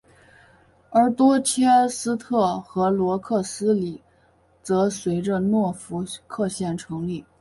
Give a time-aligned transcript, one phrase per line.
[0.89, 4.01] 而多切斯特和罗克斯伯里
[4.63, 7.23] 则随着诺福克县成立。